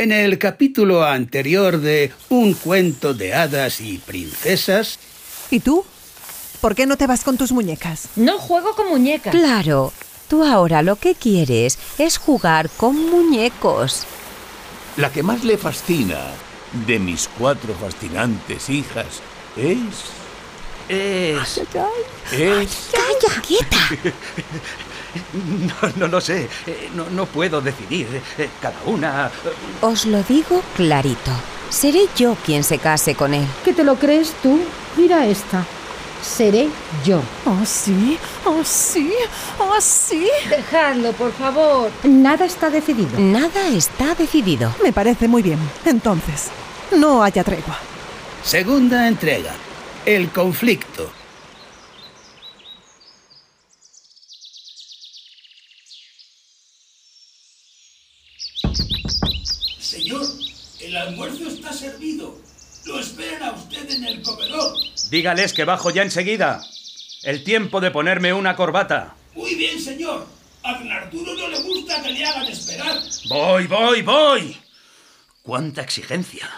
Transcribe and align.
En 0.00 0.12
el 0.12 0.38
capítulo 0.38 1.04
anterior 1.04 1.80
de 1.80 2.12
Un 2.28 2.54
cuento 2.54 3.14
de 3.14 3.34
hadas 3.34 3.80
y 3.80 3.98
princesas... 3.98 4.96
¿Y 5.50 5.58
tú? 5.58 5.84
¿Por 6.60 6.76
qué 6.76 6.86
no 6.86 6.96
te 6.96 7.08
vas 7.08 7.24
con 7.24 7.36
tus 7.36 7.50
muñecas? 7.50 8.06
No 8.14 8.38
juego 8.38 8.76
con 8.76 8.88
muñecas. 8.90 9.34
Claro, 9.34 9.92
tú 10.28 10.44
ahora 10.44 10.82
lo 10.82 10.94
que 10.94 11.16
quieres 11.16 11.80
es 11.98 12.16
jugar 12.16 12.70
con 12.76 13.10
muñecos. 13.10 14.04
La 14.96 15.10
que 15.10 15.24
más 15.24 15.42
le 15.42 15.58
fascina 15.58 16.28
de 16.86 17.00
mis 17.00 17.28
cuatro 17.36 17.74
fascinantes 17.74 18.70
hijas 18.70 19.20
es... 19.56 19.78
Es... 20.88 21.58
es... 21.58 22.90
¡Calla! 22.92 23.42
¡Quieta! 23.44 23.88
No, 25.82 25.92
no 25.96 26.08
lo 26.08 26.20
sé. 26.20 26.48
Eh, 26.66 26.90
No, 26.94 27.04
no 27.10 27.26
puedo 27.26 27.60
decidir. 27.60 28.06
Eh, 28.38 28.48
Cada 28.60 28.76
una... 28.86 29.30
Os 29.80 30.06
lo 30.06 30.22
digo 30.22 30.62
clarito. 30.76 31.30
Seré 31.70 32.06
yo 32.16 32.36
quien 32.44 32.64
se 32.64 32.78
case 32.78 33.14
con 33.14 33.34
él. 33.34 33.46
¿Que 33.64 33.72
te 33.72 33.84
lo 33.84 33.96
crees 33.96 34.32
tú? 34.42 34.58
Mira 34.96 35.26
esta. 35.26 35.64
Seré 36.22 36.68
yo. 37.04 37.20
¿Oh, 37.44 37.64
sí? 37.64 38.18
¿Oh, 38.44 38.62
sí? 38.64 39.12
¿Oh, 39.58 39.80
sí? 39.80 40.26
Dejadlo, 40.48 41.12
por 41.12 41.32
favor. 41.32 41.90
Nada 42.04 42.44
está 42.46 42.70
decidido. 42.70 43.18
Nada 43.18 43.68
está 43.68 44.14
decidido. 44.14 44.74
Me 44.82 44.92
parece 44.92 45.28
muy 45.28 45.42
bien. 45.42 45.58
Entonces, 45.84 46.48
no 46.96 47.22
haya 47.22 47.44
tregua. 47.44 47.78
Segunda 48.42 49.06
entrega. 49.06 49.52
El 50.06 50.30
conflicto. 50.30 51.10
Señor, 59.80 60.26
el 60.80 60.87
almuerzo 60.98 61.48
está 61.48 61.72
servido. 61.72 62.36
Lo 62.86 63.00
esperan 63.00 63.42
a 63.42 63.52
usted 63.52 63.90
en 63.90 64.04
el 64.04 64.22
comedor. 64.22 64.74
Dígales 65.10 65.52
que 65.52 65.64
bajo 65.64 65.90
ya 65.90 66.02
enseguida. 66.02 66.62
El 67.22 67.44
tiempo 67.44 67.80
de 67.80 67.90
ponerme 67.90 68.32
una 68.32 68.56
corbata. 68.56 69.14
Muy 69.34 69.54
bien, 69.54 69.80
señor. 69.80 70.26
A 70.62 70.78
don 70.78 70.90
Arturo 70.90 71.34
no 71.34 71.48
le 71.48 71.60
gusta 71.62 72.02
que 72.02 72.10
le 72.10 72.24
hagan 72.24 72.46
esperar. 72.46 72.98
Voy, 73.28 73.66
voy, 73.66 74.02
voy. 74.02 74.56
¡Cuánta 75.42 75.82
exigencia! 75.82 76.48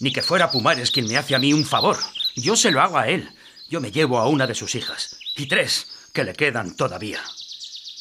Ni 0.00 0.12
que 0.12 0.22
fuera 0.22 0.50
Pumares 0.50 0.90
quien 0.90 1.06
me 1.06 1.16
hace 1.16 1.34
a 1.34 1.38
mí 1.38 1.52
un 1.52 1.64
favor. 1.64 1.98
Yo 2.36 2.56
se 2.56 2.70
lo 2.70 2.80
hago 2.80 2.98
a 2.98 3.08
él. 3.08 3.28
Yo 3.68 3.80
me 3.80 3.90
llevo 3.90 4.18
a 4.18 4.28
una 4.28 4.46
de 4.46 4.54
sus 4.54 4.74
hijas. 4.74 5.16
Y 5.36 5.46
tres, 5.46 5.86
que 6.12 6.24
le 6.24 6.32
quedan 6.32 6.76
todavía. 6.76 7.22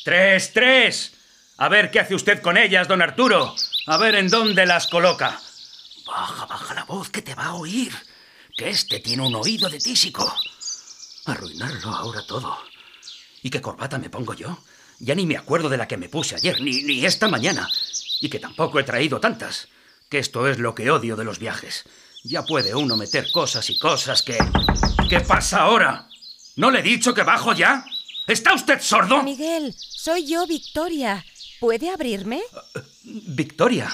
¡Tres, 0.03 0.51
tres! 0.53 1.13
A 1.61 1.69
ver 1.69 1.91
qué 1.91 1.99
hace 1.99 2.15
usted 2.15 2.41
con 2.41 2.57
ellas, 2.57 2.87
don 2.87 3.03
Arturo. 3.03 3.53
A 3.85 3.97
ver 3.97 4.15
en 4.15 4.29
dónde 4.29 4.65
las 4.65 4.87
coloca. 4.87 5.39
Baja, 6.07 6.47
baja 6.47 6.73
la 6.73 6.85
voz, 6.85 7.11
que 7.11 7.21
te 7.21 7.35
va 7.35 7.45
a 7.45 7.53
oír. 7.53 7.93
Que 8.57 8.71
este 8.71 8.99
tiene 8.99 9.21
un 9.21 9.35
oído 9.35 9.69
de 9.69 9.77
tísico. 9.77 10.27
Arruinarlo 11.27 11.91
ahora 11.91 12.25
todo. 12.25 12.57
¿Y 13.43 13.51
qué 13.51 13.61
corbata 13.61 13.99
me 13.99 14.09
pongo 14.09 14.33
yo? 14.33 14.57
Ya 14.97 15.13
ni 15.13 15.27
me 15.27 15.37
acuerdo 15.37 15.69
de 15.69 15.77
la 15.77 15.87
que 15.87 15.97
me 15.97 16.09
puse 16.09 16.33
ayer, 16.33 16.59
ni, 16.61 16.81
ni 16.81 17.05
esta 17.05 17.27
mañana. 17.27 17.69
Y 18.21 18.27
que 18.27 18.39
tampoco 18.39 18.79
he 18.79 18.83
traído 18.83 19.19
tantas. 19.19 19.67
Que 20.09 20.17
esto 20.17 20.47
es 20.47 20.57
lo 20.57 20.73
que 20.73 20.89
odio 20.89 21.15
de 21.15 21.25
los 21.25 21.37
viajes. 21.37 21.83
Ya 22.23 22.41
puede 22.41 22.73
uno 22.73 22.97
meter 22.97 23.31
cosas 23.31 23.69
y 23.69 23.77
cosas 23.77 24.23
que... 24.23 24.39
¿Qué 25.07 25.19
pasa 25.19 25.61
ahora? 25.61 26.09
¿No 26.55 26.71
le 26.71 26.79
he 26.79 26.83
dicho 26.83 27.13
que 27.13 27.21
bajo 27.21 27.53
ya? 27.53 27.85
¿Está 28.25 28.55
usted 28.55 28.81
sordo? 28.81 29.21
Miguel, 29.21 29.75
soy 29.77 30.25
yo, 30.25 30.47
Victoria. 30.47 31.23
¿Puede 31.61 31.91
abrirme? 31.91 32.41
Victoria. 33.03 33.87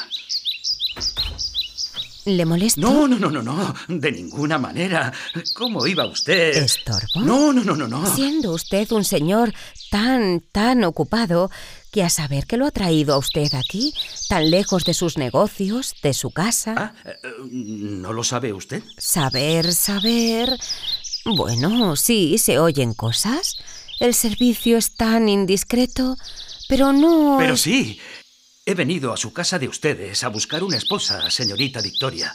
¿Le 2.23 2.45
molesto? 2.45 2.79
No, 2.79 3.09
no, 3.09 3.19
no, 3.19 3.29
no, 3.29 3.43
no. 3.43 3.75
De 3.89 4.09
ninguna 4.09 4.57
manera. 4.57 5.11
¿Cómo 5.53 5.85
iba 5.85 6.05
usted? 6.05 6.63
¿Estorbo? 6.63 7.19
No, 7.19 7.51
no, 7.51 7.65
no, 7.65 7.75
no, 7.75 7.89
no. 7.89 8.15
Siendo 8.15 8.53
usted 8.53 8.89
un 8.93 9.03
señor 9.03 9.53
tan, 9.91 10.39
tan 10.39 10.85
ocupado, 10.85 11.51
que 11.91 12.03
a 12.03 12.09
saber 12.09 12.47
que 12.47 12.55
lo 12.55 12.67
ha 12.67 12.71
traído 12.71 13.13
a 13.13 13.17
usted 13.17 13.53
aquí, 13.53 13.93
tan 14.29 14.49
lejos 14.49 14.85
de 14.85 14.93
sus 14.93 15.17
negocios, 15.17 15.93
de 16.01 16.13
su 16.13 16.31
casa. 16.31 16.73
Ah, 16.77 16.93
eh, 17.03 17.15
¿No 17.51 18.13
lo 18.13 18.23
sabe 18.23 18.53
usted? 18.53 18.81
Saber, 18.97 19.73
saber. 19.73 20.57
Bueno, 21.25 21.97
sí, 21.97 22.37
se 22.37 22.59
oyen 22.59 22.93
cosas. 22.93 23.57
El 23.99 24.13
servicio 24.13 24.77
es 24.77 24.95
tan 24.95 25.27
indiscreto, 25.27 26.15
pero 26.67 26.93
no. 26.93 27.37
Pero 27.39 27.57
sí. 27.57 27.99
He 28.65 28.73
venido 28.73 29.13
a 29.13 29.17
su 29.17 29.31
casa 29.31 29.57
de 29.59 29.69
ustedes 29.69 30.23
a 30.23 30.27
buscar 30.27 30.61
una 30.63 30.75
esposa, 30.77 31.31
señorita 31.31 31.81
Victoria. 31.81 32.33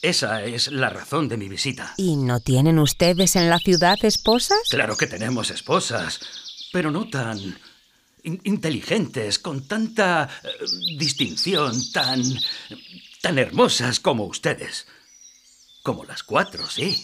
Esa 0.00 0.42
es 0.42 0.68
la 0.72 0.88
razón 0.88 1.28
de 1.28 1.36
mi 1.36 1.48
visita. 1.48 1.94
¿Y 1.98 2.16
no 2.16 2.40
tienen 2.40 2.78
ustedes 2.78 3.36
en 3.36 3.50
la 3.50 3.58
ciudad 3.58 3.96
esposas? 4.02 4.58
Claro 4.70 4.96
que 4.96 5.06
tenemos 5.06 5.50
esposas, 5.50 6.20
pero 6.72 6.90
no 6.90 7.08
tan 7.08 7.38
in- 8.22 8.40
inteligentes, 8.44 9.38
con 9.38 9.66
tanta 9.68 10.28
eh, 10.42 10.48
distinción, 10.98 11.74
tan 11.92 12.22
tan 13.20 13.38
hermosas 13.38 14.00
como 14.00 14.24
ustedes. 14.24 14.86
Como 15.82 16.04
las 16.04 16.22
cuatro, 16.22 16.68
sí. 16.68 17.02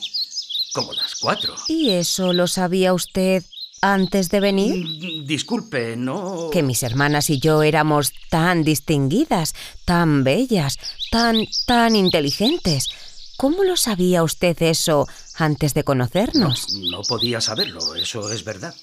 Como 0.72 0.92
las 0.94 1.16
cuatro. 1.16 1.54
¿Y 1.68 1.90
eso 1.90 2.32
lo 2.32 2.46
sabía 2.46 2.92
usted 2.94 3.42
antes 3.80 4.28
de 4.28 4.40
venir? 4.40 4.76
Mm, 4.76 5.26
Disculpe, 5.26 5.96
no. 5.96 6.50
Que 6.52 6.62
mis 6.62 6.82
hermanas 6.82 7.30
y 7.30 7.38
yo 7.40 7.62
éramos 7.62 8.12
tan 8.28 8.62
distinguidas, 8.62 9.54
tan 9.84 10.24
bellas, 10.24 10.78
tan, 11.10 11.46
tan 11.66 11.96
inteligentes. 11.96 12.88
¿Cómo 13.36 13.64
lo 13.64 13.76
sabía 13.76 14.22
usted 14.22 14.60
eso 14.62 15.06
antes 15.36 15.72
de 15.72 15.84
conocernos? 15.84 16.66
No 16.90 17.00
podía 17.02 17.40
saberlo, 17.40 17.94
eso 17.94 18.30
es 18.30 18.44
verdad. 18.44 18.74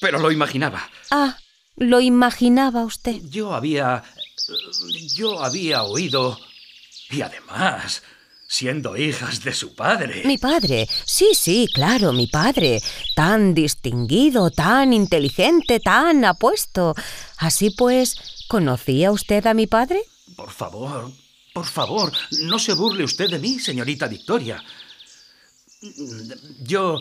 Pero 0.00 0.18
lo 0.18 0.30
imaginaba. 0.30 0.88
Ah, 1.10 1.38
lo 1.76 2.00
imaginaba 2.00 2.84
usted. 2.84 3.20
Yo 3.30 3.54
había... 3.54 4.02
Yo 5.14 5.42
había 5.42 5.82
oído... 5.84 6.38
Y 7.10 7.22
además, 7.22 8.02
siendo 8.50 8.96
hijas 8.96 9.44
de 9.44 9.54
su 9.54 9.76
padre. 9.76 10.22
Mi 10.24 10.36
padre, 10.36 10.88
sí, 11.04 11.28
sí, 11.34 11.68
claro, 11.72 12.12
mi 12.12 12.26
padre. 12.26 12.82
Tan 13.14 13.54
distinguido, 13.54 14.50
tan 14.50 14.92
inteligente, 14.92 15.78
tan 15.78 16.24
apuesto. 16.24 16.96
Así 17.36 17.70
pues, 17.70 18.16
¿conocía 18.48 19.12
usted 19.12 19.46
a 19.46 19.54
mi 19.54 19.68
padre? 19.68 20.02
Por 20.34 20.50
favor, 20.50 21.12
por 21.54 21.64
favor, 21.64 22.12
no 22.42 22.58
se 22.58 22.74
burle 22.74 23.04
usted 23.04 23.30
de 23.30 23.38
mí, 23.38 23.60
señorita 23.60 24.08
Victoria. 24.08 24.62
Yo... 26.62 27.00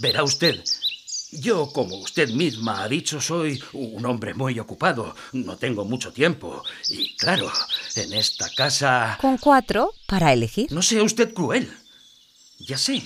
Verá 0.00 0.24
usted, 0.24 0.62
yo, 1.32 1.70
como 1.72 1.96
usted 1.96 2.30
misma 2.30 2.82
ha 2.82 2.88
dicho, 2.88 3.20
soy 3.20 3.62
un 3.72 4.04
hombre 4.06 4.34
muy 4.34 4.58
ocupado. 4.58 5.14
No 5.32 5.56
tengo 5.56 5.84
mucho 5.84 6.12
tiempo. 6.12 6.62
Y 6.88 7.16
claro, 7.16 7.50
en 7.94 8.12
esta 8.12 8.48
casa... 8.54 9.18
Con 9.20 9.38
cuatro, 9.38 9.92
para 10.06 10.32
elegir. 10.32 10.70
No 10.72 10.82
sea 10.82 11.02
usted 11.02 11.34
cruel. 11.34 11.72
Ya 12.58 12.78
sé, 12.78 13.02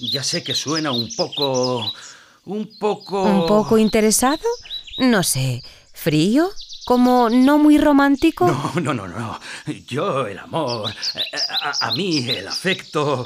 ya 0.00 0.22
sé 0.22 0.42
que 0.42 0.54
suena 0.54 0.92
un 0.92 1.14
poco... 1.14 1.92
Un 2.44 2.78
poco... 2.78 3.22
¿Un 3.24 3.46
poco 3.46 3.76
interesado? 3.76 4.48
No 4.98 5.22
sé, 5.22 5.62
¿frío? 5.92 6.50
¿Como 6.88 7.28
no 7.28 7.58
muy 7.58 7.76
romántico? 7.76 8.46
No, 8.46 8.80
no, 8.80 8.94
no, 8.94 9.06
no. 9.06 9.38
Yo, 9.86 10.26
el 10.26 10.38
amor, 10.38 10.90
a, 11.60 11.86
a 11.86 11.92
mí, 11.92 12.26
el 12.30 12.48
afecto... 12.48 13.22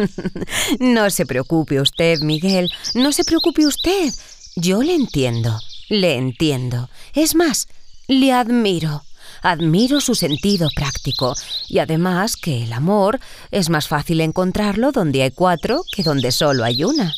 no 0.80 1.08
se 1.08 1.24
preocupe 1.24 1.80
usted, 1.80 2.20
Miguel. 2.20 2.70
No 2.92 3.10
se 3.12 3.24
preocupe 3.24 3.66
usted. 3.66 4.12
Yo 4.54 4.82
le 4.82 4.94
entiendo. 4.94 5.58
Le 5.88 6.16
entiendo. 6.16 6.90
Es 7.14 7.34
más, 7.34 7.68
le 8.06 8.32
admiro. 8.32 9.02
Admiro 9.40 10.02
su 10.02 10.14
sentido 10.14 10.68
práctico. 10.76 11.34
Y 11.70 11.78
además 11.78 12.36
que 12.36 12.64
el 12.64 12.74
amor 12.74 13.18
es 13.50 13.70
más 13.70 13.88
fácil 13.88 14.20
encontrarlo 14.20 14.92
donde 14.92 15.22
hay 15.22 15.30
cuatro 15.30 15.84
que 15.90 16.02
donde 16.02 16.32
solo 16.32 16.64
hay 16.64 16.84
una. 16.84 17.14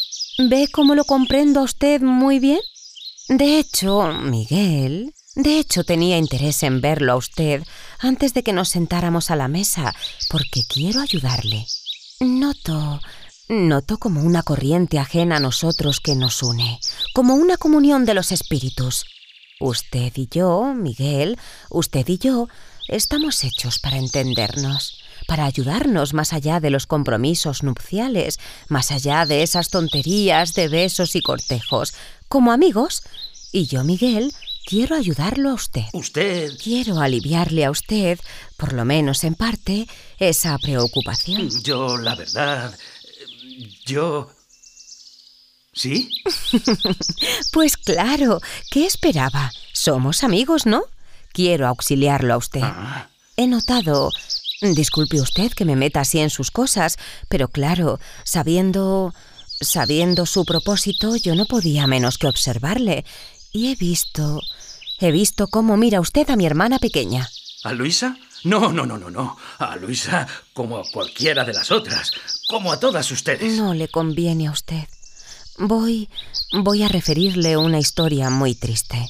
¿Ve 0.48 0.68
cómo 0.70 0.94
lo 0.94 1.02
comprendo 1.02 1.58
a 1.58 1.64
usted 1.64 2.02
muy 2.02 2.38
bien? 2.38 2.60
De 3.28 3.58
hecho, 3.58 4.12
Miguel, 4.22 5.12
de 5.36 5.58
hecho 5.58 5.84
tenía 5.84 6.16
interés 6.16 6.62
en 6.62 6.80
verlo 6.80 7.12
a 7.12 7.16
usted 7.16 7.62
antes 7.98 8.32
de 8.32 8.42
que 8.42 8.54
nos 8.54 8.70
sentáramos 8.70 9.30
a 9.30 9.36
la 9.36 9.48
mesa, 9.48 9.94
porque 10.30 10.62
quiero 10.66 11.00
ayudarle. 11.00 11.66
Noto, 12.20 13.00
noto 13.48 13.98
como 13.98 14.22
una 14.22 14.42
corriente 14.42 14.98
ajena 14.98 15.36
a 15.36 15.40
nosotros 15.40 16.00
que 16.00 16.14
nos 16.14 16.42
une, 16.42 16.80
como 17.12 17.34
una 17.34 17.58
comunión 17.58 18.06
de 18.06 18.14
los 18.14 18.32
espíritus. 18.32 19.04
Usted 19.60 20.10
y 20.16 20.26
yo, 20.30 20.72
Miguel, 20.74 21.38
usted 21.68 22.08
y 22.08 22.16
yo, 22.16 22.48
estamos 22.88 23.44
hechos 23.44 23.78
para 23.78 23.98
entendernos, 23.98 25.02
para 25.26 25.44
ayudarnos 25.44 26.14
más 26.14 26.32
allá 26.32 26.60
de 26.60 26.70
los 26.70 26.86
compromisos 26.86 27.62
nupciales, 27.62 28.38
más 28.68 28.90
allá 28.90 29.26
de 29.26 29.42
esas 29.42 29.68
tonterías 29.68 30.54
de 30.54 30.68
besos 30.68 31.14
y 31.14 31.20
cortejos, 31.20 31.92
como 32.28 32.52
amigos. 32.52 33.02
Y 33.52 33.66
yo, 33.66 33.84
Miguel, 33.84 34.32
quiero 34.66 34.96
ayudarlo 34.96 35.50
a 35.50 35.54
usted. 35.54 35.84
Usted... 35.92 36.58
Quiero 36.62 37.00
aliviarle 37.00 37.64
a 37.64 37.70
usted, 37.70 38.18
por 38.56 38.72
lo 38.72 38.84
menos 38.84 39.24
en 39.24 39.34
parte, 39.34 39.86
esa 40.18 40.58
preocupación. 40.58 41.48
Yo, 41.62 41.96
la 41.96 42.14
verdad... 42.16 42.76
Yo... 43.86 44.30
¿Sí? 45.72 46.10
Pues 47.52 47.76
claro, 47.76 48.40
¿qué 48.70 48.86
esperaba? 48.86 49.50
Somos 49.72 50.24
amigos, 50.24 50.66
¿no? 50.66 50.82
Quiero 51.32 51.66
auxiliarlo 51.66 52.34
a 52.34 52.36
usted. 52.36 52.60
Ah, 52.62 53.08
He 53.36 53.46
notado... 53.46 54.10
Disculpe 54.62 55.20
usted 55.20 55.52
que 55.52 55.66
me 55.66 55.76
meta 55.76 56.00
así 56.00 56.18
en 56.18 56.30
sus 56.30 56.50
cosas, 56.50 56.96
pero 57.28 57.48
claro, 57.48 58.00
sabiendo... 58.24 59.14
sabiendo 59.60 60.26
su 60.26 60.44
propósito, 60.44 61.14
yo 61.16 61.34
no 61.34 61.44
podía 61.46 61.86
menos 61.86 62.16
que 62.18 62.26
observarle. 62.26 63.04
Y 63.56 63.72
he 63.72 63.74
visto... 63.74 64.42
he 65.00 65.10
visto 65.10 65.48
cómo 65.48 65.78
mira 65.78 65.98
usted 65.98 66.28
a 66.28 66.36
mi 66.36 66.44
hermana 66.44 66.78
pequeña. 66.78 67.26
¿A 67.64 67.72
Luisa? 67.72 68.18
No, 68.44 68.70
no, 68.70 68.84
no, 68.84 68.98
no, 68.98 69.08
no. 69.08 69.38
A 69.58 69.76
Luisa 69.76 70.28
como 70.52 70.76
a 70.76 70.82
cualquiera 70.92 71.42
de 71.42 71.54
las 71.54 71.70
otras. 71.70 72.10
Como 72.48 72.70
a 72.70 72.78
todas 72.78 73.10
ustedes. 73.10 73.56
No 73.56 73.72
le 73.72 73.88
conviene 73.88 74.48
a 74.48 74.50
usted. 74.50 74.84
Voy. 75.56 76.10
voy 76.52 76.82
a 76.82 76.88
referirle 76.88 77.56
una 77.56 77.78
historia 77.78 78.28
muy 78.28 78.54
triste. 78.54 79.08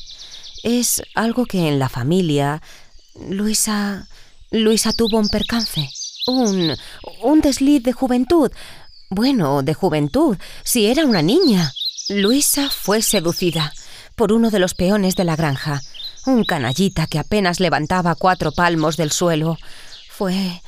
Es 0.63 1.03
algo 1.17 1.45
que 1.45 1.67
en 1.67 1.81
la 1.81 1.89
familia. 1.89 2.63
Luisa. 3.29 4.07
Luisa 4.53 4.93
tuvo 4.93 5.19
un 5.19 5.29
percance. 5.29 5.91
Un. 6.29 6.77
un 7.21 7.41
desliz 7.41 7.83
de 7.83 7.93
juventud. 7.93 8.53
Bueno, 9.11 9.65
de 9.65 9.75
juventud, 9.75 10.37
si 10.63 10.87
era 10.87 11.05
una 11.05 11.23
niña. 11.23 11.73
Luisa 12.11 12.71
fue 12.71 13.03
seducida 13.03 13.73
por 14.17 14.33
uno 14.33 14.51
de 14.51 14.59
los 14.59 14.75
peones 14.75 15.15
de 15.15 15.25
la 15.25 15.37
granja, 15.37 15.83
un 16.27 16.45
canallita 16.45 17.07
que 17.07 17.19
apenas 17.19 17.61
levantaba 17.61 18.17
cuatro 18.17 18.51
palmos 18.51 18.97
del 18.97 19.13
suelo. 19.13 19.59
Fue. 20.09 20.63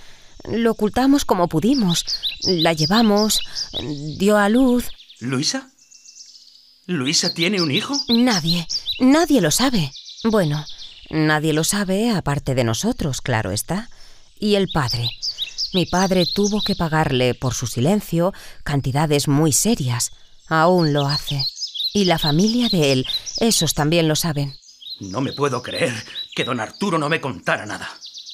lo 0.45 0.71
ocultamos 0.71 1.25
como 1.25 1.49
pudimos. 1.49 2.05
La 2.43 2.75
llevamos, 2.75 3.41
dio 4.19 4.37
a 4.37 4.49
luz. 4.49 4.89
¿Luisa? 5.21 5.71
¿Luisa 6.87 7.35
tiene 7.35 7.61
un 7.61 7.71
hijo? 7.71 7.95
Nadie, 8.09 8.67
nadie 9.01 9.41
lo 9.41 9.51
sabe. 9.51 9.91
Bueno, 10.25 10.65
nadie 11.11 11.53
lo 11.53 11.65
sabe 11.65 12.11
aparte 12.11 12.55
de 12.55 12.65
nosotros, 12.65 13.21
claro 13.21 13.51
está. 13.51 13.91
Y 14.39 14.55
el 14.55 14.69
padre. 14.69 15.11
Mi 15.75 15.87
padre 15.87 16.25
tuvo 16.33 16.63
que 16.63 16.77
pagarle 16.77 17.35
por 17.35 17.55
su 17.55 17.67
silencio 17.67 18.33
cantidades 18.63 19.29
muy 19.29 19.53
serias. 19.53 20.13
Aún 20.49 20.93
lo 20.93 21.07
hace. 21.07 21.45
Y 21.99 22.05
la 22.05 22.21
familia 22.21 22.69
de 22.69 22.93
él, 22.93 23.07
esos 23.39 23.75
también 23.75 24.07
lo 24.07 24.15
saben. 24.15 24.55
No 25.01 25.21
me 25.21 25.33
puedo 25.33 25.65
creer 25.65 25.93
que 26.33 26.45
don 26.45 26.61
Arturo 26.61 26.97
no 26.97 27.09
me 27.09 27.21
contara 27.21 27.67
nada. 27.67 27.91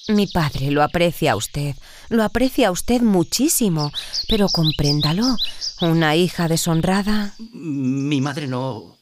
Mi 0.08 0.26
padre 0.26 0.70
lo 0.70 0.82
aprecia 0.82 1.32
a 1.32 1.36
usted, 1.36 1.74
lo 2.10 2.24
aprecia 2.24 2.68
a 2.68 2.70
usted 2.70 3.00
muchísimo, 3.00 3.90
pero 4.28 4.48
compréndalo, 4.48 5.38
una 5.80 6.14
hija 6.14 6.46
deshonrada. 6.46 7.36
Mi 7.54 8.20
madre 8.20 8.48
no... 8.48 8.98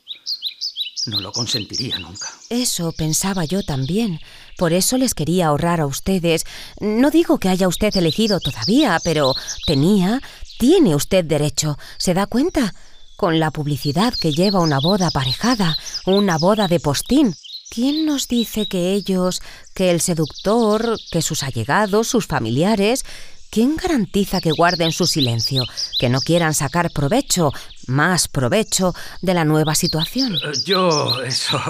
no 1.06 1.20
lo 1.20 1.32
consentiría 1.32 1.99
nunca. 1.99 2.29
Eso 2.49 2.93
pensaba 2.93 3.44
yo 3.44 3.64
también. 3.64 4.20
Por 4.59 4.73
eso 4.73 4.97
les 4.97 5.12
quería 5.12 5.49
ahorrar 5.49 5.81
a 5.81 5.87
ustedes. 5.87 6.47
No 6.79 7.11
digo 7.11 7.41
que 7.41 7.49
haya 7.49 7.67
usted 7.67 7.97
elegido 7.97 8.38
todavía, 8.38 9.00
pero 9.03 9.35
tenía, 9.67 10.20
tiene 10.61 10.94
usted 10.94 11.25
derecho. 11.25 11.79
¿Se 11.99 12.14
da 12.14 12.29
cuenta? 12.29 12.75
Con 13.22 13.38
la 13.38 13.52
publicidad 13.52 14.12
que 14.20 14.32
lleva 14.32 14.58
una 14.58 14.80
boda 14.80 15.06
aparejada, 15.06 15.76
una 16.06 16.38
boda 16.38 16.66
de 16.66 16.80
postín. 16.80 17.36
¿Quién 17.70 18.04
nos 18.04 18.26
dice 18.26 18.66
que 18.66 18.94
ellos, 18.94 19.42
que 19.76 19.92
el 19.92 20.00
seductor, 20.00 20.98
que 21.12 21.22
sus 21.22 21.44
allegados, 21.44 22.08
sus 22.08 22.26
familiares, 22.26 23.04
¿quién 23.48 23.76
garantiza 23.76 24.40
que 24.40 24.50
guarden 24.50 24.90
su 24.90 25.06
silencio, 25.06 25.62
que 26.00 26.08
no 26.08 26.19
quieran 26.19 26.52
sacar 26.52 26.90
provecho, 26.90 27.52
más 27.86 28.26
provecho, 28.26 28.92
de 29.20 29.34
la 29.34 29.44
nueva 29.44 29.76
situación? 29.76 30.34
Eh, 30.34 30.58
Yo, 30.64 31.22
eso... 31.22 31.60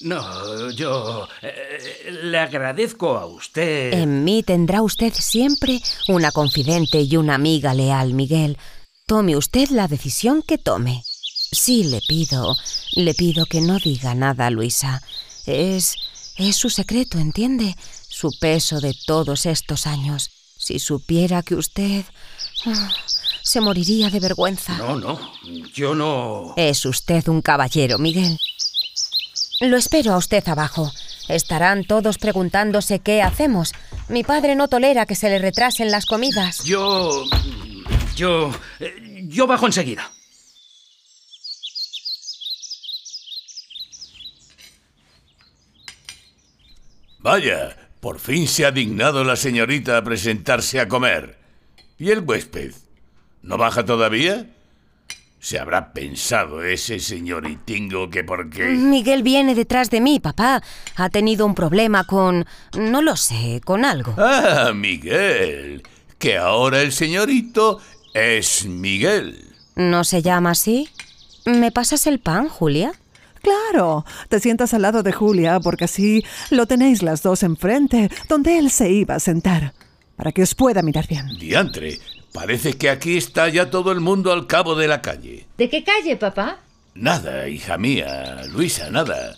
No, 0.00 0.70
yo... 0.70 1.28
eh, 1.42 2.18
le 2.22 2.38
agradezco 2.38 3.18
a 3.18 3.26
usted... 3.26 3.92
En 3.92 4.24
mí 4.24 4.42
tendrá 4.42 4.80
usted 4.80 5.12
siempre 5.12 5.82
una 6.08 6.30
confidente 6.32 7.02
y 7.02 7.18
una 7.18 7.34
amiga 7.34 7.74
leal, 7.74 8.14
Miguel. 8.14 8.56
Tome 9.08 9.38
usted 9.38 9.70
la 9.70 9.88
decisión 9.88 10.42
que 10.42 10.58
tome. 10.58 11.02
Sí, 11.50 11.82
le 11.82 12.02
pido, 12.06 12.54
le 12.92 13.14
pido 13.14 13.46
que 13.46 13.62
no 13.62 13.78
diga 13.78 14.14
nada 14.14 14.48
a 14.48 14.50
Luisa. 14.50 15.02
Es. 15.46 15.96
es 16.36 16.56
su 16.56 16.68
secreto, 16.68 17.18
¿entiende? 17.18 17.74
Su 18.06 18.38
peso 18.38 18.80
de 18.80 18.94
todos 19.06 19.46
estos 19.46 19.86
años. 19.86 20.28
Si 20.58 20.78
supiera 20.78 21.42
que 21.42 21.54
usted. 21.54 22.04
ah, 22.66 22.90
se 23.42 23.62
moriría 23.62 24.10
de 24.10 24.20
vergüenza. 24.20 24.76
No, 24.76 24.96
no, 24.96 25.18
yo 25.72 25.94
no... 25.94 26.52
Es 26.58 26.84
usted 26.84 27.26
un 27.28 27.40
caballero, 27.40 27.96
Miguel. 27.96 28.38
Lo 29.60 29.78
espero 29.78 30.12
a 30.12 30.18
usted 30.18 30.46
abajo. 30.46 30.92
Estarán 31.28 31.84
todos 31.84 32.18
preguntándose 32.18 32.98
qué 32.98 33.22
hacemos. 33.22 33.72
Mi 34.10 34.22
padre 34.22 34.54
no 34.54 34.68
tolera 34.68 35.06
que 35.06 35.14
se 35.14 35.30
le 35.30 35.38
retrasen 35.38 35.90
las 35.90 36.04
comidas. 36.04 36.62
Yo... 36.64 37.24
Yo... 38.18 38.50
eh, 38.80 39.24
Yo 39.28 39.46
bajo 39.46 39.66
enseguida. 39.66 40.10
Vaya, 47.20 47.76
por 48.00 48.18
fin 48.18 48.46
se 48.46 48.64
ha 48.64 48.70
dignado 48.70 49.24
la 49.24 49.36
señorita 49.36 49.96
a 49.96 50.04
presentarse 50.04 50.80
a 50.80 50.88
comer. 50.88 51.38
¿Y 51.98 52.10
el 52.10 52.20
huésped? 52.20 52.72
¿No 53.42 53.56
baja 53.58 53.84
todavía? 53.84 54.46
Se 55.40 55.58
habrá 55.58 55.92
pensado 55.92 56.62
ese 56.64 56.98
señoritingo 56.98 58.10
que 58.10 58.24
porque... 58.24 58.64
Miguel 58.66 59.22
viene 59.22 59.54
detrás 59.54 59.90
de 59.90 60.00
mí, 60.00 60.18
papá. 60.20 60.62
Ha 60.96 61.08
tenido 61.10 61.46
un 61.46 61.54
problema 61.54 62.04
con... 62.04 62.44
no 62.76 63.02
lo 63.02 63.16
sé, 63.16 63.60
con 63.64 63.84
algo. 63.84 64.14
Ah, 64.18 64.72
Miguel. 64.74 65.82
Que 66.18 66.36
ahora 66.36 66.82
el 66.82 66.92
señorito 66.92 67.80
es 68.18 68.66
Miguel. 68.66 69.44
¿No 69.76 70.04
se 70.04 70.22
llama 70.22 70.50
así? 70.50 70.88
¿Me 71.44 71.70
pasas 71.70 72.06
el 72.06 72.18
pan, 72.18 72.48
Julia? 72.48 72.92
Claro, 73.42 74.04
te 74.28 74.40
sientas 74.40 74.74
al 74.74 74.82
lado 74.82 75.02
de 75.02 75.12
Julia 75.12 75.60
porque 75.60 75.84
así 75.84 76.24
lo 76.50 76.66
tenéis 76.66 77.02
las 77.02 77.22
dos 77.22 77.42
enfrente, 77.42 78.10
donde 78.28 78.58
él 78.58 78.70
se 78.70 78.90
iba 78.90 79.14
a 79.14 79.20
sentar, 79.20 79.72
para 80.16 80.32
que 80.32 80.42
os 80.42 80.54
pueda 80.54 80.82
mirar 80.82 81.06
bien. 81.06 81.28
Diantre, 81.38 82.00
parece 82.32 82.72
que 82.72 82.90
aquí 82.90 83.16
está 83.16 83.48
ya 83.48 83.70
todo 83.70 83.92
el 83.92 84.00
mundo 84.00 84.32
al 84.32 84.46
cabo 84.46 84.74
de 84.74 84.88
la 84.88 85.00
calle. 85.00 85.46
¿De 85.56 85.70
qué 85.70 85.84
calle, 85.84 86.16
papá? 86.16 86.58
Nada, 86.94 87.48
hija 87.48 87.78
mía, 87.78 88.42
Luisa, 88.50 88.90
nada. 88.90 89.36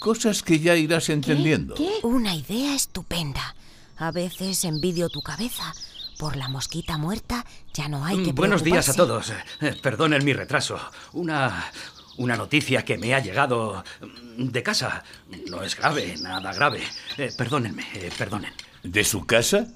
Cosas 0.00 0.42
que 0.42 0.58
ya 0.58 0.74
irás 0.74 1.10
entendiendo. 1.10 1.74
Una 2.02 2.34
idea 2.34 2.74
estupenda. 2.74 3.54
A 3.98 4.10
veces 4.10 4.64
envidio 4.64 5.08
tu 5.10 5.20
cabeza. 5.20 5.74
Por 6.22 6.36
la 6.36 6.46
mosquita 6.46 6.98
muerta 6.98 7.44
ya 7.74 7.88
no 7.88 8.04
hay 8.04 8.22
que 8.22 8.32
Mm, 8.32 8.36
Buenos 8.36 8.62
días 8.62 8.88
a 8.88 8.94
todos. 8.94 9.32
Eh, 9.60 9.74
Perdonen 9.82 10.24
mi 10.24 10.32
retraso. 10.32 10.78
Una... 11.14 11.64
Una 12.18 12.36
noticia 12.36 12.84
que 12.84 12.96
me 12.96 13.12
ha 13.12 13.18
llegado 13.18 13.82
mm, 14.36 14.44
de 14.50 14.62
casa. 14.62 15.02
No 15.48 15.64
es 15.64 15.76
grave, 15.76 16.14
nada 16.20 16.52
grave. 16.52 16.80
Eh, 17.18 17.32
perdónenme, 17.36 17.84
eh, 17.94 18.12
perdonen. 18.16 18.52
¿De 18.84 19.02
su 19.02 19.26
casa? 19.26 19.66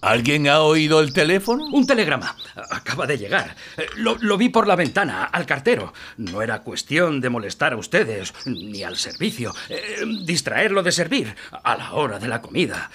¿Alguien 0.00 0.48
ha 0.48 0.60
oído 0.60 1.00
el 1.00 1.12
teléfono? 1.12 1.66
Un 1.66 1.86
telegrama. 1.86 2.34
Acaba 2.70 3.06
de 3.06 3.18
llegar. 3.18 3.54
Lo, 3.96 4.16
lo 4.16 4.38
vi 4.38 4.48
por 4.48 4.66
la 4.66 4.76
ventana, 4.76 5.24
al 5.24 5.44
cartero. 5.44 5.92
No 6.16 6.40
era 6.40 6.62
cuestión 6.62 7.20
de 7.20 7.28
molestar 7.28 7.74
a 7.74 7.76
ustedes, 7.76 8.32
ni 8.46 8.82
al 8.84 8.96
servicio. 8.96 9.54
Eh, 9.68 10.02
distraerlo 10.24 10.82
de 10.82 10.92
servir, 10.92 11.36
a 11.62 11.76
la 11.76 11.92
hora 11.92 12.18
de 12.18 12.28
la 12.28 12.40
comida. 12.40 12.90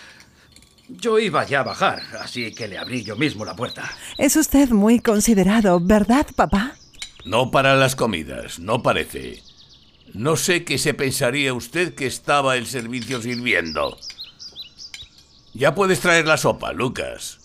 Yo 0.87 1.17
iba 1.19 1.45
ya 1.45 1.61
a 1.61 1.63
bajar, 1.63 2.01
así 2.21 2.53
que 2.53 2.67
le 2.67 2.77
abrí 2.77 3.03
yo 3.03 3.15
mismo 3.15 3.43
la 3.43 3.55
puerta. 3.55 3.89
Es 4.17 4.35
usted 4.35 4.69
muy 4.69 4.99
considerado, 4.99 5.79
¿verdad, 5.79 6.27
papá? 6.35 6.75
No 7.25 7.49
para 7.49 7.75
las 7.75 7.95
comidas, 7.95 8.59
no 8.59 8.83
parece. 8.83 9.41
No 10.13 10.35
sé 10.35 10.63
qué 10.63 10.77
se 10.77 10.93
pensaría 10.93 11.53
usted 11.53 11.95
que 11.95 12.05
estaba 12.05 12.55
el 12.55 12.67
servicio 12.67 13.21
sirviendo. 13.21 13.97
Ya 15.53 15.73
puedes 15.73 16.01
traer 16.01 16.27
la 16.27 16.37
sopa, 16.37 16.71
Lucas. 16.71 17.39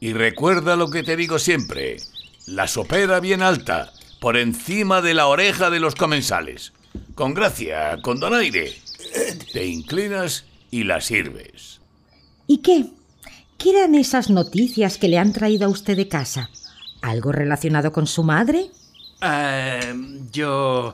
Y 0.00 0.12
recuerda 0.12 0.76
lo 0.76 0.90
que 0.90 1.02
te 1.02 1.16
digo 1.16 1.38
siempre. 1.38 1.98
La 2.46 2.66
sopera 2.66 3.20
bien 3.20 3.42
alta, 3.42 3.92
por 4.20 4.36
encima 4.36 5.00
de 5.00 5.14
la 5.14 5.28
oreja 5.28 5.70
de 5.70 5.78
los 5.78 5.94
comensales. 5.94 6.72
Con 7.14 7.34
gracia, 7.34 7.98
con 8.02 8.18
donaire. 8.18 8.74
Te 9.52 9.66
inclinas 9.66 10.44
y 10.70 10.84
la 10.84 11.00
sirves. 11.00 11.79
¿Y 12.52 12.58
qué? 12.58 12.86
¿Qué 13.58 13.70
eran 13.70 13.94
esas 13.94 14.28
noticias 14.28 14.98
que 14.98 15.06
le 15.06 15.18
han 15.18 15.32
traído 15.32 15.66
a 15.66 15.68
usted 15.68 15.96
de 15.96 16.08
casa? 16.08 16.50
¿Algo 17.00 17.30
relacionado 17.30 17.92
con 17.92 18.08
su 18.08 18.24
madre? 18.24 18.72
Eh, 19.22 19.94
yo... 20.32 20.92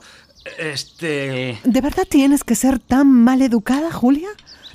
Este... 0.58 1.58
¿De 1.64 1.80
verdad 1.80 2.04
tienes 2.06 2.44
que 2.44 2.54
ser 2.56 2.78
tan 2.78 3.10
mal 3.10 3.40
educada, 3.40 3.90
Julia? 3.90 4.28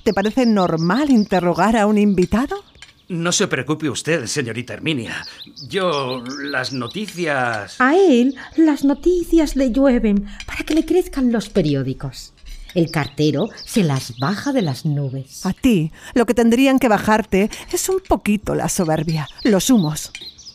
¿Te 0.03 0.11
parece 0.11 0.47
normal 0.47 1.11
interrogar 1.11 1.77
a 1.77 1.85
un 1.85 1.99
invitado? 1.99 2.63
No 3.09 3.31
se 3.31 3.47
preocupe 3.47 3.87
usted, 3.87 4.25
señorita 4.25 4.73
Herminia. 4.73 5.23
Yo... 5.67 6.23
las 6.41 6.73
noticias... 6.73 7.75
A 7.77 7.95
él 7.95 8.35
las 8.57 8.83
noticias 8.83 9.55
le 9.55 9.71
llueven 9.71 10.25
para 10.47 10.63
que 10.63 10.73
le 10.73 10.83
crezcan 10.83 11.31
los 11.31 11.47
periódicos. 11.47 12.33
El 12.73 12.91
cartero 12.91 13.49
se 13.65 13.83
las 13.83 14.17
baja 14.19 14.53
de 14.53 14.61
las 14.61 14.85
nubes. 14.85 15.45
A 15.45 15.53
ti, 15.53 15.91
lo 16.13 16.25
que 16.25 16.33
tendrían 16.33 16.79
que 16.79 16.87
bajarte 16.87 17.49
es 17.71 17.89
un 17.89 17.99
poquito 18.07 18.55
la 18.55 18.69
soberbia, 18.69 19.27
los 19.43 19.69
humos. 19.69 20.11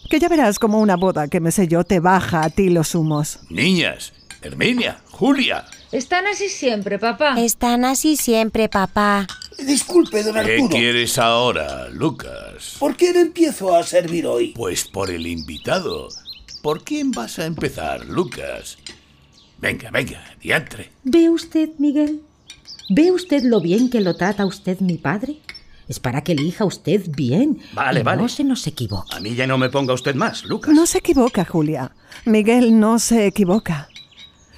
Que 0.08 0.18
ya 0.20 0.28
verás 0.28 0.58
como 0.58 0.80
una 0.80 0.96
boda 0.96 1.28
que 1.28 1.40
me 1.40 1.50
sé 1.52 1.68
yo 1.68 1.84
te 1.84 2.00
baja 2.00 2.44
a 2.44 2.50
ti 2.50 2.70
los 2.70 2.94
humos. 2.94 3.40
Niñas, 3.50 4.12
Herminia, 4.40 5.00
Julia. 5.10 5.64
Están 5.92 6.26
así 6.26 6.48
siempre, 6.48 6.98
papá. 6.98 7.34
Están 7.40 7.84
así 7.84 8.16
siempre, 8.16 8.68
papá. 8.68 9.26
Disculpe, 9.58 10.22
don 10.22 10.34
¿Qué 10.34 10.40
Arturo. 10.54 10.68
quieres 10.68 11.18
ahora, 11.18 11.88
Lucas? 11.88 12.76
¿Por 12.78 12.96
qué 12.96 13.12
no 13.12 13.20
empiezo 13.20 13.74
a 13.74 13.82
servir 13.82 14.26
hoy? 14.26 14.52
Pues 14.54 14.84
por 14.84 15.10
el 15.10 15.26
invitado. 15.26 16.08
¿Por 16.62 16.84
quién 16.84 17.12
vas 17.12 17.38
a 17.38 17.46
empezar, 17.46 18.04
Lucas? 18.06 18.76
Venga, 19.58 19.90
venga, 19.90 20.20
diantre. 20.42 20.90
¿Ve 21.04 21.28
usted, 21.30 21.70
Miguel? 21.78 22.20
¿Ve 22.90 23.10
usted 23.10 23.42
lo 23.42 23.60
bien 23.60 23.90
que 23.90 24.00
lo 24.00 24.14
trata 24.16 24.46
usted 24.46 24.80
mi 24.80 24.96
padre? 24.98 25.38
Es 25.88 26.00
para 26.00 26.22
que 26.22 26.32
elija 26.32 26.64
usted 26.64 27.02
bien. 27.08 27.58
Vale, 27.72 28.00
y 28.00 28.02
vale. 28.02 28.22
No 28.22 28.28
se 28.28 28.44
nos 28.44 28.66
equivoque. 28.66 29.14
A 29.14 29.20
mí 29.20 29.34
ya 29.34 29.46
no 29.46 29.56
me 29.56 29.68
ponga 29.70 29.94
usted 29.94 30.14
más, 30.14 30.44
Lucas. 30.44 30.74
No 30.74 30.84
se 30.86 30.98
equivoca, 30.98 31.44
Julia. 31.44 31.92
Miguel 32.24 32.78
no 32.78 32.98
se 32.98 33.26
equivoca. 33.26 33.88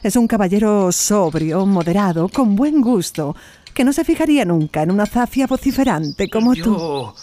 Es 0.02 0.16
un 0.16 0.26
caballero 0.26 0.90
sobrio, 0.92 1.66
moderado, 1.66 2.28
con 2.28 2.56
buen 2.56 2.80
gusto, 2.80 3.36
que 3.74 3.84
no 3.84 3.92
se 3.92 4.04
fijaría 4.04 4.44
nunca 4.44 4.82
en 4.82 4.90
una 4.90 5.06
zafia 5.06 5.46
vociferante 5.46 6.28
como 6.30 6.54
tú. 6.54 6.76
Yo... 6.76 7.14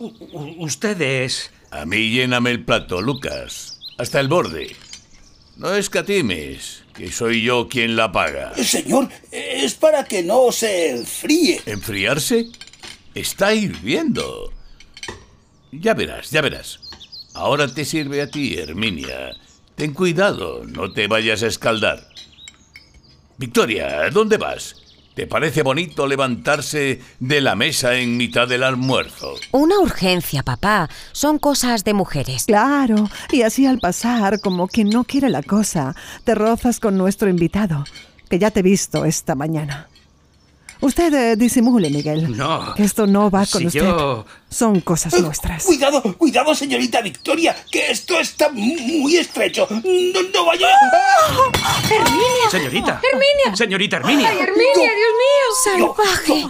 u- 0.00 0.06
u- 0.32 0.64
Usted 0.64 1.00
es... 1.00 1.50
A 1.70 1.86
mí 1.86 2.10
lléname 2.10 2.50
el 2.50 2.64
plato, 2.64 3.00
Lucas. 3.00 3.78
Hasta 3.96 4.18
el 4.20 4.26
borde. 4.28 4.74
No 5.60 5.74
escatimes, 5.74 6.84
que 6.94 7.12
soy 7.12 7.42
yo 7.42 7.68
quien 7.68 7.94
la 7.94 8.10
paga. 8.10 8.54
Señor, 8.64 9.10
es 9.30 9.74
para 9.74 10.04
que 10.04 10.22
no 10.22 10.50
se 10.52 10.88
enfríe. 10.88 11.60
¿Enfriarse? 11.66 12.46
Está 13.14 13.52
hirviendo. 13.52 14.54
Ya 15.70 15.92
verás, 15.92 16.30
ya 16.30 16.40
verás. 16.40 16.80
Ahora 17.34 17.68
te 17.68 17.84
sirve 17.84 18.22
a 18.22 18.30
ti, 18.30 18.56
Herminia. 18.56 19.36
Ten 19.74 19.92
cuidado, 19.92 20.64
no 20.64 20.94
te 20.94 21.08
vayas 21.08 21.42
a 21.42 21.48
escaldar. 21.48 22.08
Victoria, 23.36 24.08
¿dónde 24.08 24.38
vas? 24.38 24.89
¿Te 25.14 25.26
parece 25.26 25.62
bonito 25.62 26.06
levantarse 26.06 27.00
de 27.18 27.40
la 27.40 27.54
mesa 27.56 27.94
en 27.96 28.16
mitad 28.16 28.46
del 28.48 28.62
almuerzo? 28.62 29.34
Una 29.50 29.78
urgencia, 29.80 30.42
papá. 30.42 30.88
Son 31.12 31.38
cosas 31.38 31.84
de 31.84 31.94
mujeres. 31.94 32.44
Claro, 32.46 33.10
y 33.32 33.42
así 33.42 33.66
al 33.66 33.80
pasar, 33.80 34.40
como 34.40 34.68
quien 34.68 34.88
no 34.88 35.04
quiere 35.04 35.28
la 35.28 35.42
cosa, 35.42 35.94
te 36.24 36.34
rozas 36.34 36.78
con 36.80 36.96
nuestro 36.96 37.28
invitado, 37.28 37.84
que 38.28 38.38
ya 38.38 38.50
te 38.50 38.60
he 38.60 38.62
visto 38.62 39.04
esta 39.04 39.34
mañana. 39.34 39.88
Usted 40.80 41.12
eh, 41.12 41.36
disimule, 41.36 41.90
Miguel. 41.90 42.34
No. 42.36 42.72
Que 42.74 42.84
esto 42.84 43.06
no 43.06 43.30
va 43.30 43.40
con 43.46 43.60
Si 43.60 43.66
usted. 43.66 43.80
yo- 43.80 44.24
Son 44.50 44.80
cosas 44.80 45.18
nuestras. 45.20 45.64
Cuidado, 45.64 46.02
cuidado, 46.18 46.54
señorita 46.56 47.00
Victoria, 47.00 47.56
que 47.70 47.92
esto 47.92 48.18
está 48.18 48.48
muy 48.48 49.16
estrecho. 49.16 49.68
No, 49.70 50.22
no 50.34 50.44
vaya. 50.44 50.66
Señorita. 52.50 53.00
Herminia. 53.12 53.56
Señorita 53.56 53.96
Herminia. 53.98 54.28
¡Ay, 54.28 54.38
Herminia, 54.40 54.74
Dios 54.74 55.14
mío! 55.22 55.94
¡Salvaje! 55.94 56.46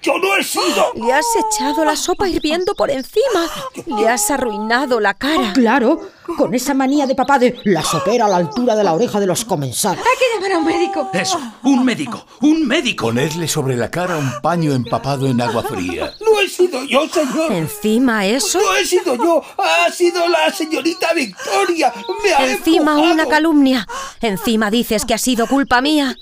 Yo 0.00 0.18
no 0.18 0.36
he 0.36 0.42
sido. 0.42 0.92
Le 0.94 1.12
has 1.12 1.26
echado 1.50 1.84
la 1.84 1.94
sopa 1.94 2.26
hirviendo 2.26 2.74
por 2.74 2.90
encima. 2.90 3.46
Le 3.86 4.08
has 4.08 4.30
arruinado 4.30 4.98
la 4.98 5.14
cara. 5.14 5.52
Claro, 5.52 6.00
con 6.38 6.54
esa 6.54 6.72
manía 6.72 7.06
de 7.06 7.14
papá 7.14 7.38
de 7.38 7.58
la 7.64 7.82
sopera 7.82 8.24
a 8.26 8.28
la 8.28 8.36
altura 8.36 8.74
de 8.74 8.84
la 8.84 8.94
oreja 8.94 9.20
de 9.20 9.26
los 9.26 9.44
comensales. 9.44 10.02
Hay 10.04 10.18
que 10.18 10.34
llamar 10.34 10.52
a 10.52 10.58
un 10.58 10.64
médico. 10.64 11.10
Eso, 11.12 11.38
un 11.64 11.84
médico, 11.84 12.26
un 12.40 12.66
médico. 12.66 13.06
Ponedle 13.06 13.46
sobre 13.46 13.76
la 13.76 13.90
cara 13.90 14.16
un 14.16 14.40
paño 14.40 14.72
empapado 14.72 15.26
en 15.26 15.40
agua 15.40 15.62
fría. 15.62 16.12
No 16.20 16.31
he 16.44 16.48
sido 16.48 16.84
yo, 16.84 17.08
señor. 17.08 17.52
Encima 17.52 18.26
eso. 18.26 18.60
No 18.60 18.74
he 18.76 18.84
sido 18.84 19.14
yo. 19.16 19.42
Ha 19.58 19.90
sido 19.90 20.28
la 20.28 20.50
señorita 20.52 21.12
Victoria. 21.14 21.92
Me 22.24 22.32
ha 22.34 22.50
Encima 22.50 22.92
empujado. 22.92 23.14
una 23.14 23.26
calumnia. 23.26 23.86
Encima 24.20 24.70
dices 24.70 25.04
que 25.04 25.14
ha 25.14 25.18
sido 25.18 25.46
culpa 25.46 25.80
mía. 25.80 26.16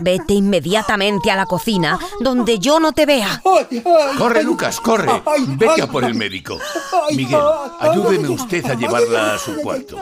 Vete 0.00 0.32
inmediatamente 0.32 1.30
a 1.30 1.36
la 1.36 1.44
cocina, 1.44 1.98
donde 2.20 2.58
yo 2.58 2.80
no 2.80 2.92
te 2.92 3.04
vea. 3.04 3.42
Corre. 4.16 4.42
Lucas, 4.42 4.80
corre. 4.80 5.22
Vete 5.48 5.82
a 5.82 5.86
por 5.86 6.04
el 6.04 6.14
médico. 6.14 6.58
Miguel, 7.10 7.38
ay, 7.78 7.90
ayúdeme 7.90 8.28
ay, 8.28 8.34
usted 8.34 8.64
a 8.70 8.74
llevarla 8.74 9.34
a 9.34 9.38
su 9.38 9.54
cuarto. 9.56 9.98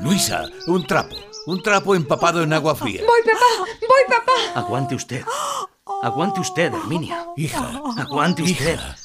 Luisa, 0.00 0.44
un 0.66 0.86
trapo. 0.86 1.16
Un 1.46 1.62
trapo 1.62 1.94
empapado 1.94 2.42
en 2.42 2.52
agua 2.52 2.74
fría. 2.74 3.02
Voy, 3.06 3.20
papá. 3.22 3.70
Voy, 3.80 4.16
papá. 4.18 4.60
Aguante 4.60 4.94
usted. 4.94 5.24
Aguante 5.86 6.40
usted, 6.40 6.72
Herminia. 6.72 7.26
Hija, 7.36 7.80
Aguante 7.98 8.42
usted. 8.42 8.74
hija. 8.74 8.96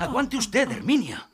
Aguante 0.00 0.36
usted, 0.36 0.70
Herminia. 0.70 1.28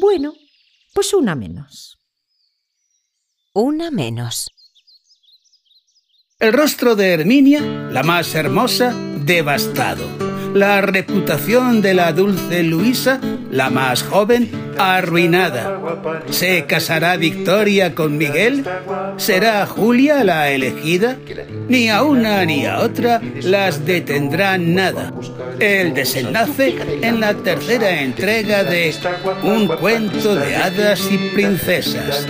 Bueno, 0.00 0.34
pues 0.94 1.12
una 1.14 1.34
menos. 1.34 1.98
Una 3.54 3.90
menos. 3.90 4.50
El 6.38 6.52
rostro 6.52 6.94
de 6.96 7.14
Herminia, 7.14 7.60
la 7.90 8.02
más 8.02 8.34
hermosa, 8.34 8.92
devastado. 9.24 10.25
La 10.56 10.80
reputación 10.80 11.82
de 11.82 11.92
la 11.92 12.14
dulce 12.14 12.62
Luisa, 12.62 13.20
la 13.50 13.68
más 13.68 14.02
joven, 14.02 14.50
arruinada. 14.78 15.78
¿Se 16.30 16.64
casará 16.64 17.18
Victoria 17.18 17.94
con 17.94 18.16
Miguel? 18.16 18.64
¿Será 19.18 19.66
Julia 19.66 20.24
la 20.24 20.50
elegida? 20.50 21.18
Ni 21.68 21.90
a 21.90 22.02
una 22.04 22.42
ni 22.46 22.64
a 22.64 22.78
otra 22.78 23.20
las 23.42 23.84
detendrá 23.84 24.56
nada. 24.56 25.12
El 25.58 25.92
desenlace 25.92 26.74
en 27.02 27.20
la 27.20 27.34
tercera 27.34 28.00
entrega 28.00 28.64
de 28.64 28.94
Un 29.42 29.68
cuento 29.68 30.36
de 30.36 30.56
hadas 30.56 31.06
y 31.12 31.18
princesas. 31.34 32.26